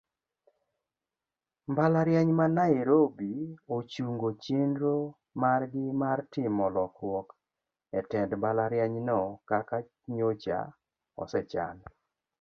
[1.71, 3.31] Mbalariany ma nairobi
[3.75, 4.95] ochungo chienro
[5.41, 7.27] margi mar timo lokruok
[7.99, 9.19] etend mbalarianyno
[9.49, 9.77] kaka
[10.15, 10.57] nyocha
[11.21, 11.77] osechan.